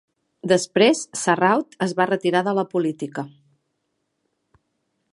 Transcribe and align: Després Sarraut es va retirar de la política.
Després 0.51 1.01
Sarraut 1.25 1.77
es 1.87 1.95
va 2.01 2.09
retirar 2.13 2.43
de 2.49 2.57
la 2.61 2.65
política. 2.75 3.27